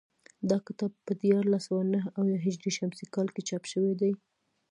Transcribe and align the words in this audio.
دا 0.49 0.57
کتاب 0.67 0.91
په 1.05 1.11
دیارلس 1.21 1.63
سوه 1.67 1.83
نهه 1.93 2.07
اویا 2.19 2.37
هجري 2.45 2.71
شمسي 2.77 3.05
کال 3.13 3.27
کې 3.35 3.41
چاپ 3.49 3.63
شوی 3.71 3.93
دی 4.01 4.11